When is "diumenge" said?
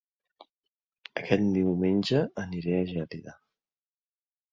1.57-2.21